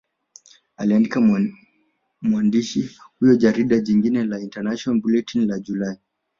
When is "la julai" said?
5.47-5.97